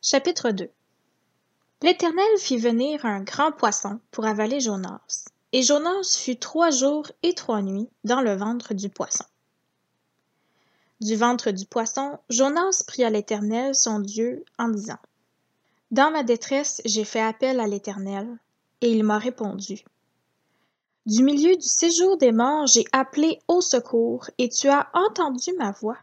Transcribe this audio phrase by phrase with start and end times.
[0.00, 0.70] Chapitre 2
[1.82, 7.34] L'Éternel fit venir un grand poisson pour avaler Jonas, et Jonas fut trois jours et
[7.34, 9.24] trois nuits dans le ventre du poisson.
[11.00, 15.00] Du ventre du poisson, Jonas pria l'Éternel son Dieu en disant
[15.90, 18.28] Dans ma détresse, j'ai fait appel à l'Éternel,
[18.80, 19.82] et il m'a répondu.
[21.06, 25.72] Du milieu du séjour des morts, j'ai appelé au secours, et tu as entendu ma
[25.72, 25.98] voix.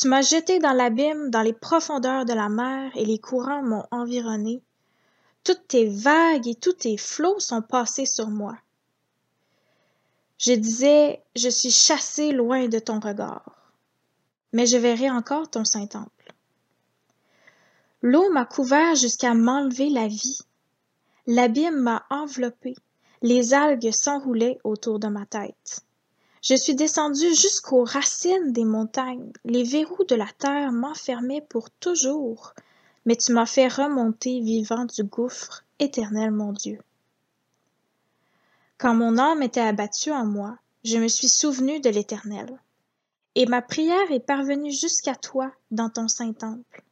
[0.00, 3.84] Tu m'as jeté dans l'abîme, dans les profondeurs de la mer, et les courants m'ont
[3.90, 4.62] environné.
[5.44, 8.56] Toutes tes vagues et tous tes flots sont passés sur moi.
[10.38, 13.74] Je disais, je suis chassé loin de ton regard,
[14.54, 16.32] mais je verrai encore ton Saint-Temple.
[18.00, 20.38] L'eau m'a couvert jusqu'à m'enlever la vie.
[21.26, 22.74] L'abîme m'a enveloppé.
[23.20, 25.84] Les algues s'enroulaient autour de ma tête.
[26.42, 29.32] Je suis descendu jusqu'aux racines des montagnes.
[29.44, 32.54] Les verrous de la terre m'enfermaient pour toujours.
[33.04, 36.80] Mais tu m'as fait remonter vivant du gouffre, éternel mon Dieu.
[38.78, 42.58] Quand mon âme était abattue en moi, je me suis souvenu de l'Éternel.
[43.34, 46.82] Et ma prière est parvenue jusqu'à toi dans ton saint temple.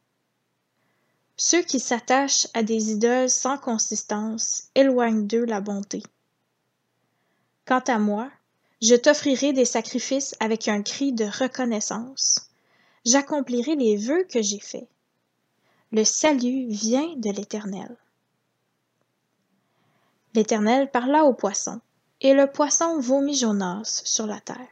[1.37, 6.03] Ceux qui s'attachent à des idoles sans consistance éloignent d'eux la bonté.
[7.65, 8.29] Quant à moi,
[8.81, 12.49] je t'offrirai des sacrifices avec un cri de reconnaissance.
[13.05, 14.87] J'accomplirai les vœux que j'ai faits.
[15.91, 17.95] Le salut vient de l'Éternel.
[20.33, 21.81] L'Éternel parla au poisson,
[22.21, 24.67] et le poisson vomit Jonas sur la terre.